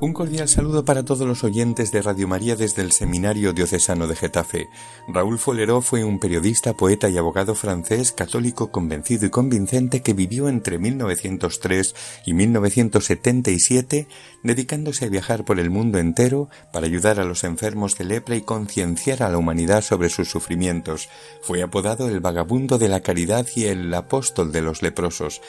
Un 0.00 0.12
cordial 0.12 0.46
saludo 0.46 0.84
para 0.84 1.02
todos 1.02 1.26
los 1.26 1.42
oyentes 1.42 1.90
de 1.90 2.00
Radio 2.02 2.28
María 2.28 2.54
desde 2.54 2.82
el 2.82 2.92
Seminario 2.92 3.52
Diocesano 3.52 4.06
de 4.06 4.14
Getafe. 4.14 4.68
Raúl 5.08 5.40
Foleró 5.40 5.80
fue 5.80 6.04
un 6.04 6.20
periodista, 6.20 6.72
poeta 6.74 7.08
y 7.08 7.18
abogado 7.18 7.56
francés 7.56 8.12
católico 8.12 8.70
convencido 8.70 9.26
y 9.26 9.30
convincente 9.30 10.00
que 10.00 10.12
vivió 10.12 10.48
entre 10.48 10.78
1903 10.78 11.96
y 12.26 12.32
1977 12.32 14.06
dedicándose 14.44 15.06
a 15.06 15.08
viajar 15.08 15.44
por 15.44 15.58
el 15.58 15.68
mundo 15.68 15.98
entero 15.98 16.48
para 16.72 16.86
ayudar 16.86 17.18
a 17.18 17.24
los 17.24 17.42
enfermos 17.42 17.98
de 17.98 18.04
lepra 18.04 18.36
y 18.36 18.42
concienciar 18.42 19.24
a 19.24 19.28
la 19.28 19.38
humanidad 19.38 19.82
sobre 19.82 20.10
sus 20.10 20.30
sufrimientos. 20.30 21.08
Fue 21.42 21.60
apodado 21.60 22.08
el 22.08 22.20
vagabundo 22.20 22.78
de 22.78 22.88
la 22.88 23.00
caridad 23.00 23.48
y 23.56 23.64
el 23.64 23.92
apóstol 23.92 24.52
de 24.52 24.62
los 24.62 24.80
leprosos. 24.80 25.40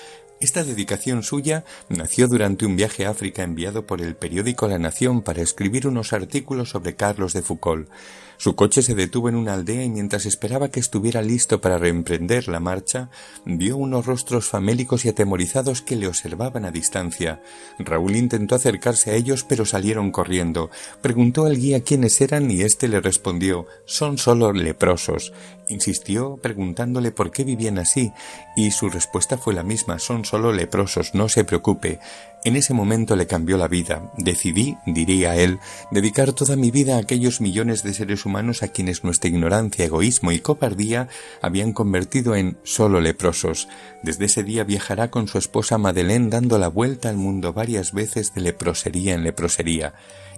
Esta 0.41 0.63
dedicación 0.63 1.21
suya 1.21 1.65
nació 1.89 2.29
durante 2.29 2.65
un 2.65 2.77
viaje 2.77 3.05
a 3.05 3.09
África 3.09 3.43
enviado 3.43 3.85
por 3.85 4.01
el 4.01 4.15
periódico 4.15 4.38
La 4.39 4.79
Nación 4.79 5.21
para 5.21 5.41
escribir 5.41 5.85
unos 5.85 6.13
artículos 6.13 6.69
sobre 6.69 6.95
Carlos 6.95 7.33
de 7.33 7.41
Foucault. 7.41 7.89
Su 8.37 8.55
coche 8.55 8.81
se 8.81 8.95
detuvo 8.95 9.27
en 9.27 9.35
una 9.35 9.53
aldea 9.53 9.83
y 9.83 9.89
mientras 9.89 10.25
esperaba 10.25 10.69
que 10.69 10.79
estuviera 10.79 11.21
listo 11.21 11.59
para 11.59 11.77
reemprender 11.77 12.47
la 12.47 12.61
marcha, 12.61 13.09
vio 13.43 13.75
unos 13.75 14.05
rostros 14.05 14.47
famélicos 14.47 15.03
y 15.03 15.09
atemorizados 15.09 15.81
que 15.81 15.97
le 15.97 16.07
observaban 16.07 16.63
a 16.63 16.71
distancia. 16.71 17.41
Raúl 17.79 18.15
intentó 18.15 18.55
acercarse 18.55 19.11
a 19.11 19.15
ellos 19.15 19.43
pero 19.43 19.65
salieron 19.65 20.09
corriendo. 20.09 20.69
Preguntó 21.01 21.45
al 21.45 21.57
guía 21.57 21.83
quiénes 21.83 22.21
eran 22.21 22.49
y 22.49 22.61
éste 22.61 22.87
le 22.87 23.01
respondió 23.01 23.65
son 23.85 24.17
solo 24.17 24.53
leprosos. 24.53 25.33
Insistió 25.67 26.37
preguntándole 26.37 27.11
por 27.11 27.31
qué 27.31 27.43
vivían 27.43 27.77
así 27.77 28.13
y 28.55 28.71
su 28.71 28.89
respuesta 28.89 29.37
fue 29.37 29.53
la 29.53 29.63
misma 29.63 29.99
son 29.99 30.23
solo 30.23 30.53
leprosos, 30.53 31.13
no 31.13 31.27
se 31.27 31.43
preocupe. 31.43 31.99
En 32.45 32.55
ese 32.55 32.73
momento 32.73 33.17
le 33.17 33.27
cambió 33.27 33.57
la 33.57 33.67
vida. 33.67 34.11
Decidí, 34.17 34.77
diría 34.85 35.35
él, 35.35 35.59
dedicar 35.91 36.31
toda 36.31 36.55
mi 36.55 36.71
vida 36.71 36.95
a 36.95 36.99
aquellos 36.99 37.41
millones 37.41 37.83
de 37.83 37.93
seres 37.93 38.25
humanos 38.25 38.63
a 38.63 38.69
quienes 38.69 39.03
nuestra 39.03 39.29
ignorancia, 39.29 39.83
egoísmo 39.83 40.31
y 40.31 40.39
copardía 40.39 41.09
habían 41.41 41.73
convertido 41.73 42.35
en 42.35 42.57
solo 42.63 43.01
leprosos. 43.01 43.67
Desde 44.03 44.25
ese 44.25 44.43
día 44.43 44.63
viajará 44.63 45.11
con 45.11 45.27
su 45.27 45.37
esposa 45.37 45.77
Madeleine 45.77 46.29
dando 46.29 46.57
la 46.57 46.69
vuelta 46.69 47.09
al 47.09 47.17
mundo 47.17 47.51
varias 47.51 47.91
veces 47.91 48.33
de 48.33 48.41
leprosería 48.41 49.15
en 49.15 49.23
leprosería 49.23 49.93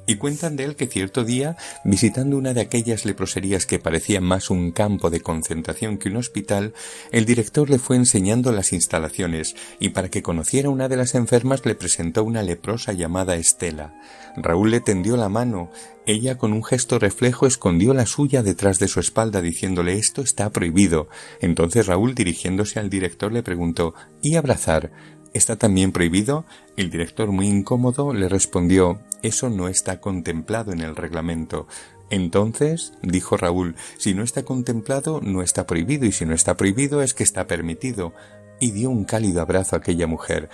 y 0.08 0.16
cuentan 0.16 0.56
de 0.56 0.66
él 0.66 0.76
que 0.76 0.88
cierto 0.88 1.24
día, 1.24 1.58
visitando 1.84 2.38
una 2.38 2.54
de 2.54 2.62
aquellas 2.62 3.06
leproserías 3.06 3.66
que 3.66 3.80
parecían 3.80 4.24
más 4.24 4.50
un 4.50 4.72
campo 4.72 5.10
de 5.10 5.22
concentración 5.22 5.98
que 5.98 6.10
un 6.10 6.18
hospital, 6.18 6.74
el 7.12 7.26
director 7.26 7.70
le 7.70 7.80
fue 7.80 7.96
enseñando 7.96 8.52
las 8.52 8.74
instalaciones 8.74 9.56
y 9.80 9.90
para 9.90 10.10
que 10.10 10.24
conociera 10.24 10.70
una 10.70 10.88
de 10.90 10.98
las 10.98 11.16
enfermas 11.16 11.66
le 11.66 11.76
presentó 11.76 12.24
una 12.24 12.44
leprosa 12.44 12.94
llamada 12.94 13.36
Estela. 13.36 13.94
Raúl 14.36 14.72
le 14.72 14.80
tendió 14.80 15.18
la 15.18 15.30
mano, 15.30 15.70
ella 16.06 16.38
con 16.38 16.54
un 16.54 16.64
gesto 16.64 16.98
reflejo 17.00 17.46
escondió 17.46 17.94
la 17.94 18.06
suya 18.06 18.42
detrás 18.44 18.80
de 18.80 18.88
su 18.88 19.00
espalda 19.00 19.42
diciéndole 19.42 19.94
esto 19.94 20.22
está 20.22 20.50
prohibido. 20.50 21.10
Entonces 21.42 21.86
Raúl 21.86 22.16
dirigiéndose 22.16 22.80
al 22.80 22.90
director 22.90 23.32
le 23.32 23.44
preguntó 23.44 23.94
¿y 24.22 24.36
abrazar? 24.36 24.92
¿Está 25.34 25.56
también 25.56 25.94
prohibido? 25.94 26.46
El 26.76 26.90
director, 26.90 27.32
muy 27.32 27.48
incómodo, 27.48 28.14
le 28.14 28.28
respondió 28.28 29.00
Eso 29.22 29.50
no 29.50 29.70
está 29.70 30.02
contemplado 30.02 30.74
en 30.74 30.82
el 30.82 30.96
reglamento. 30.96 31.68
Entonces, 32.10 32.92
dijo 33.02 33.38
Raúl, 33.38 33.76
si 33.98 34.14
no 34.14 34.24
está 34.24 34.44
contemplado, 34.44 35.22
no 35.22 35.42
está 35.42 35.66
prohibido, 35.66 36.06
y 36.06 36.12
si 36.12 36.26
no 36.26 36.34
está 36.34 36.58
prohibido, 36.58 37.02
es 37.02 37.14
que 37.14 37.24
está 37.24 37.48
permitido. 37.48 38.14
Y 38.60 38.72
dio 38.72 38.90
un 38.90 39.06
cálido 39.06 39.42
abrazo 39.42 39.76
a 39.76 39.80
aquella 39.80 40.06
mujer. 40.06 40.50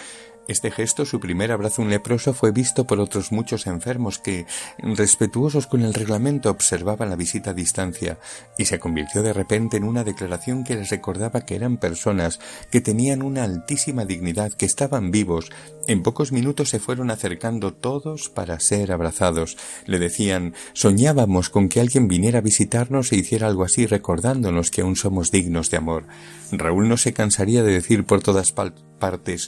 Este 0.47 0.71
gesto, 0.71 1.05
su 1.05 1.19
primer 1.19 1.51
abrazo 1.51 1.81
un 1.81 1.89
leproso, 1.89 2.33
fue 2.33 2.51
visto 2.51 2.87
por 2.87 3.01
otros 3.01 3.33
muchos 3.33 3.67
enfermos 3.67 4.17
que, 4.17 4.45
respetuosos 4.77 5.67
con 5.67 5.81
el 5.81 5.93
reglamento, 5.93 6.49
observaban 6.49 7.09
la 7.09 7.17
visita 7.17 7.49
a 7.49 7.53
distancia, 7.53 8.17
y 8.57 8.63
se 8.63 8.79
convirtió 8.79 9.23
de 9.23 9.33
repente 9.33 9.75
en 9.75 9.83
una 9.83 10.05
declaración 10.05 10.63
que 10.63 10.75
les 10.75 10.89
recordaba 10.89 11.41
que 11.41 11.55
eran 11.55 11.75
personas 11.75 12.39
que 12.71 12.79
tenían 12.79 13.23
una 13.23 13.43
altísima 13.43 14.05
dignidad, 14.05 14.53
que 14.53 14.65
estaban 14.65 15.11
vivos. 15.11 15.49
En 15.87 16.01
pocos 16.01 16.31
minutos 16.31 16.69
se 16.69 16.79
fueron 16.79 17.11
acercando 17.11 17.73
todos 17.73 18.29
para 18.29 18.59
ser 18.61 18.93
abrazados. 18.93 19.57
Le 19.85 19.99
decían 19.99 20.53
soñábamos 20.73 21.49
con 21.49 21.67
que 21.67 21.81
alguien 21.81 22.07
viniera 22.07 22.39
a 22.39 22.41
visitarnos 22.41 23.11
e 23.11 23.17
hiciera 23.17 23.47
algo 23.47 23.63
así 23.63 23.85
recordándonos 23.85 24.71
que 24.71 24.81
aún 24.81 24.95
somos 24.95 25.31
dignos 25.31 25.71
de 25.71 25.77
amor. 25.77 26.05
Raúl 26.51 26.87
no 26.87 26.97
se 26.97 27.13
cansaría 27.13 27.63
de 27.63 27.73
decir 27.73 28.05
por 28.05 28.21
todas 28.21 28.51
partes 28.51 28.87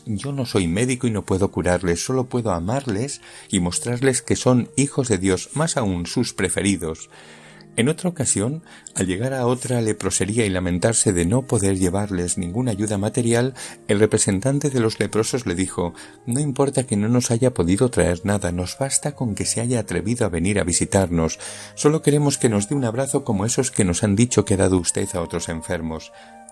yo 0.05 0.31
no 0.31 0.45
soy 0.45 0.67
médico 0.67 0.88
y 0.91 1.11
no 1.11 1.23
puedo 1.23 1.51
curarles, 1.51 2.03
solo 2.03 2.25
puedo 2.25 2.51
amarles 2.51 3.21
y 3.49 3.59
mostrarles 3.59 4.21
que 4.21 4.35
son 4.35 4.69
hijos 4.75 5.07
de 5.07 5.17
Dios, 5.17 5.49
más 5.53 5.77
aún 5.77 6.05
sus 6.05 6.33
preferidos. 6.33 7.09
En 7.79 7.87
otra 7.87 8.09
ocasión, 8.09 8.61
al 8.93 9.07
llegar 9.07 9.33
a 9.33 9.45
otra 9.45 9.79
leprosería 9.79 10.45
y 10.45 10.49
lamentarse 10.49 11.13
de 11.13 11.25
no 11.25 11.43
poder 11.43 11.77
llevarles 11.77 12.37
ninguna 12.37 12.71
ayuda 12.71 12.97
material, 12.97 13.53
el 13.87 14.01
representante 14.01 14.69
de 14.69 14.81
los 14.81 14.99
leprosos 14.99 15.45
le 15.45 15.55
dijo 15.55 15.93
No 16.25 16.41
importa 16.41 16.85
que 16.85 16.97
no 16.97 17.07
nos 17.07 17.31
haya 17.31 17.53
podido 17.53 17.89
traer 17.89 18.19
nada, 18.25 18.51
nos 18.51 18.77
basta 18.77 19.15
con 19.15 19.33
que 19.33 19.45
se 19.45 19.61
haya 19.61 19.79
atrevido 19.79 20.25
a 20.25 20.29
venir 20.29 20.59
a 20.59 20.65
visitarnos. 20.65 21.39
Solo 21.75 22.01
queremos 22.01 22.37
que 22.37 22.49
nos 22.49 22.67
dé 22.67 22.75
un 22.75 22.83
abrazo 22.83 23.23
como 23.23 23.45
esos 23.45 23.71
que 23.71 23.85
nos 23.85 24.03
han 24.03 24.17
dicho 24.17 24.43
que 24.43 24.55
ha 24.55 24.57
dado 24.57 24.75
usted 24.75 25.07
a 25.13 25.21
otros 25.21 25.47
enfermos. 25.47 26.11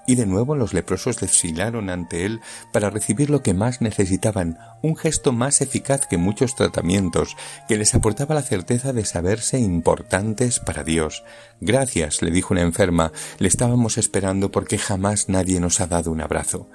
Y 0.10 0.16
de 0.16 0.26
nuevo 0.26 0.56
los 0.56 0.74
leprosos 0.74 1.20
desfilaron 1.20 1.90
ante 1.90 2.26
él 2.26 2.40
para 2.72 2.90
recibir 2.90 3.30
lo 3.30 3.44
que 3.44 3.54
más 3.54 3.82
necesitaban, 3.82 4.58
un 4.82 4.96
gesto 4.96 5.34
más 5.34 5.60
eficaz 5.60 6.08
que 6.08 6.18
muchos 6.18 6.56
tratamientos, 6.56 7.36
que 7.68 7.76
les 7.76 7.94
aportaba 7.94 8.34
la 8.34 8.42
certeza 8.42 8.94
de 8.94 9.04
saberse 9.04 9.60
importantes 9.60 10.62
para 10.62 10.86
Dios. 10.86 11.17
Gracias, 11.60 12.22
le 12.22 12.30
dijo 12.30 12.54
una 12.54 12.62
enferma, 12.62 13.12
le 13.40 13.48
estábamos 13.48 13.98
esperando 13.98 14.52
porque 14.52 14.78
jamás 14.78 15.28
nadie 15.28 15.60
nos 15.60 15.82
ha 15.82 15.88
dado 15.88 16.12
un 16.12 16.22
abrazo. 16.22 16.70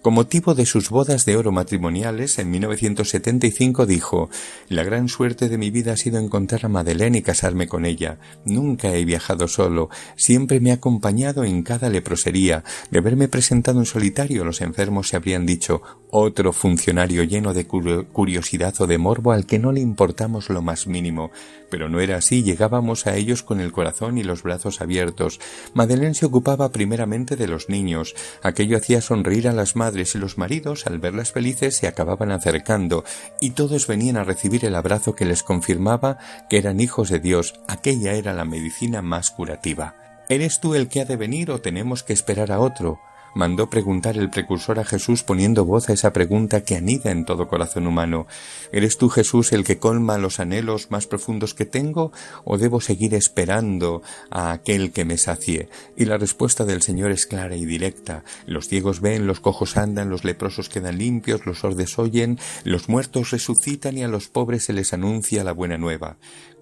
Con 0.00 0.14
motivo 0.14 0.54
de 0.54 0.64
sus 0.64 0.90
bodas 0.90 1.24
de 1.24 1.36
oro 1.36 1.50
matrimoniales 1.50 2.38
en 2.38 2.52
1975 2.52 3.84
dijo 3.84 4.30
La 4.68 4.84
gran 4.84 5.08
suerte 5.08 5.48
de 5.48 5.58
mi 5.58 5.72
vida 5.72 5.94
ha 5.94 5.96
sido 5.96 6.20
encontrar 6.20 6.64
a 6.64 6.68
Madeleine 6.68 7.18
y 7.18 7.22
casarme 7.22 7.66
con 7.66 7.84
ella. 7.84 8.18
Nunca 8.44 8.94
he 8.94 9.04
viajado 9.04 9.48
solo, 9.48 9.90
siempre 10.14 10.60
me 10.60 10.70
ha 10.70 10.74
acompañado 10.74 11.42
en 11.42 11.64
cada 11.64 11.90
leprosería. 11.90 12.62
De 12.92 13.00
haberme 13.00 13.26
presentado 13.26 13.80
en 13.80 13.86
solitario, 13.86 14.44
los 14.44 14.60
enfermos 14.60 15.08
se 15.08 15.16
habrían 15.16 15.46
dicho 15.46 15.82
otro 16.10 16.52
funcionario 16.52 17.24
lleno 17.24 17.52
de 17.52 17.66
curiosidad 17.66 18.74
o 18.80 18.86
de 18.86 18.98
morbo 18.98 19.32
al 19.32 19.46
que 19.46 19.58
no 19.58 19.72
le 19.72 19.80
importamos 19.80 20.48
lo 20.48 20.62
más 20.62 20.86
mínimo. 20.86 21.32
Pero 21.70 21.88
no 21.88 22.00
era 22.00 22.18
así, 22.18 22.44
llegábamos 22.44 23.08
a 23.08 23.16
ellos 23.16 23.42
con 23.42 23.60
el 23.60 23.72
corazón 23.72 23.87
y 24.18 24.22
los 24.22 24.42
brazos 24.42 24.80
abiertos. 24.80 25.40
Madeleine 25.74 26.14
se 26.14 26.26
ocupaba 26.26 26.70
primeramente 26.70 27.36
de 27.36 27.48
los 27.48 27.68
niños. 27.68 28.14
Aquello 28.42 28.76
hacía 28.76 29.00
sonreír 29.00 29.48
a 29.48 29.52
las 29.52 29.76
madres 29.76 30.14
y 30.14 30.18
los 30.18 30.38
maridos, 30.38 30.86
al 30.86 30.98
verlas 30.98 31.32
felices, 31.32 31.76
se 31.76 31.86
acababan 31.86 32.30
acercando, 32.30 33.04
y 33.40 33.50
todos 33.50 33.86
venían 33.86 34.16
a 34.16 34.24
recibir 34.24 34.64
el 34.64 34.74
abrazo 34.74 35.14
que 35.14 35.24
les 35.24 35.42
confirmaba 35.42 36.18
que 36.48 36.58
eran 36.58 36.80
hijos 36.80 37.08
de 37.08 37.20
Dios. 37.20 37.54
Aquella 37.66 38.12
era 38.12 38.32
la 38.32 38.44
medicina 38.44 39.02
más 39.02 39.30
curativa. 39.30 39.94
¿Eres 40.28 40.60
tú 40.60 40.74
el 40.74 40.88
que 40.88 41.00
ha 41.00 41.04
de 41.06 41.16
venir 41.16 41.50
o 41.50 41.60
tenemos 41.60 42.02
que 42.02 42.12
esperar 42.12 42.52
a 42.52 42.60
otro? 42.60 43.00
Mandó 43.38 43.70
preguntar 43.70 44.16
el 44.18 44.30
precursor 44.30 44.80
a 44.80 44.84
Jesús 44.84 45.22
poniendo 45.22 45.64
voz 45.64 45.88
a 45.88 45.92
esa 45.92 46.12
pregunta 46.12 46.64
que 46.64 46.74
anida 46.74 47.12
en 47.12 47.24
todo 47.24 47.46
corazón 47.46 47.86
humano. 47.86 48.26
¿Eres 48.72 48.98
tú, 48.98 49.08
Jesús, 49.08 49.52
el 49.52 49.62
que 49.62 49.78
colma 49.78 50.18
los 50.18 50.40
anhelos 50.40 50.90
más 50.90 51.06
profundos 51.06 51.54
que 51.54 51.64
tengo 51.64 52.10
o 52.44 52.58
debo 52.58 52.80
seguir 52.80 53.14
esperando 53.14 54.02
a 54.28 54.50
aquel 54.50 54.90
que 54.90 55.04
me 55.04 55.18
sacie? 55.18 55.68
Y 55.96 56.06
la 56.06 56.18
respuesta 56.18 56.64
del 56.64 56.82
Señor 56.82 57.12
es 57.12 57.26
clara 57.26 57.54
y 57.54 57.64
directa. 57.64 58.24
Los 58.44 58.66
ciegos 58.66 59.00
ven, 59.00 59.28
los 59.28 59.38
cojos 59.38 59.76
andan, 59.76 60.10
los 60.10 60.24
leprosos 60.24 60.68
quedan 60.68 60.98
limpios, 60.98 61.46
los 61.46 61.60
sordes 61.60 61.96
oyen, 61.96 62.40
los 62.64 62.88
muertos 62.88 63.30
resucitan 63.30 63.96
y 63.98 64.02
a 64.02 64.08
los 64.08 64.26
pobres 64.26 64.64
se 64.64 64.72
les 64.72 64.92
anuncia 64.92 65.44
la 65.44 65.52
buena 65.52 65.78
nueva. 65.78 66.16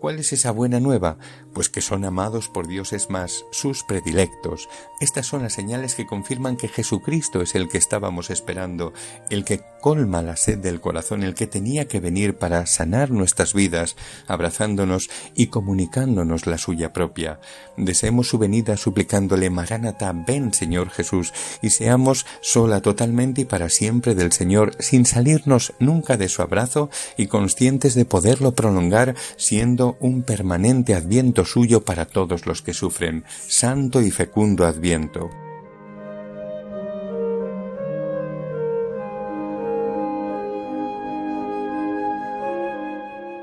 ¿Cuál 0.07 0.21
es 0.21 0.33
esa 0.33 0.53
buena 0.53 0.79
nueva? 0.79 1.19
Pues 1.53 1.69
que 1.69 1.81
son 1.81 2.05
amados 2.05 2.49
por 2.49 2.69
dioses 2.69 3.11
más, 3.11 3.45
sus 3.51 3.83
predilectos. 3.83 4.69
Estas 5.01 5.27
son 5.27 5.43
las 5.43 5.55
señales 5.55 5.97
que 5.97 6.07
confirman 6.07 6.57
que 6.57 6.69
Jesucristo 6.69 7.43
es 7.43 7.57
el 7.57 7.69
que 7.69 7.79
estábamos 7.79 8.31
esperando, 8.31 8.93
el 9.31 9.45
que 9.45 9.63
colma 9.81 10.23
la 10.23 10.37
sed 10.37 10.59
del 10.59 10.81
corazón, 10.81 11.25
el 11.25 11.35
que 11.35 11.49
tenía 11.49 11.89
que 11.89 11.99
venir 11.99 12.37
para 12.37 12.67
sanar 12.67 13.11
nuestras 13.11 13.53
vidas, 13.53 13.97
abrazándonos 14.29 15.11
y 15.35 15.49
comunicándonos 15.49 16.47
la 16.47 16.59
suya 16.59 16.93
propia. 16.93 17.41
Deseemos 17.77 18.29
su 18.29 18.39
venida 18.39 18.77
suplicándole 18.77 19.51
Maránata, 19.51 20.13
ven 20.13 20.53
Señor 20.55 20.91
Jesús, 20.91 21.33
y 21.63 21.71
seamos 21.71 22.27
sola 22.41 22.81
totalmente 22.81 23.41
y 23.41 23.45
para 23.45 23.69
siempre 23.71 24.15
del 24.15 24.31
Señor, 24.31 24.77
sin 24.79 25.05
salirnos 25.05 25.75
nunca 25.81 26.17
de 26.17 26.29
su 26.29 26.43
abrazo 26.43 26.91
y 27.17 27.27
conscientes 27.27 27.95
de 27.95 28.05
poderlo 28.05 28.55
prolongar 28.55 29.17
siendo 29.37 29.96
un 30.01 30.23
permanente 30.23 30.95
adviento 30.95 31.45
suyo 31.45 31.85
para 31.85 32.07
todos 32.07 32.47
los 32.47 32.63
que 32.63 32.73
sufren, 32.73 33.25
santo 33.47 34.01
y 34.01 34.11
fecundo 34.11 34.67
adviento. 34.67 35.31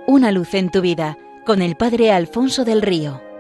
Una 0.08 0.32
luz 0.32 0.54
en 0.54 0.70
tu 0.70 0.82
vida 0.82 1.18
con 1.46 1.62
el 1.62 1.76
Padre 1.76 2.12
Alfonso 2.12 2.66
del 2.66 2.82
Río. 2.82 3.33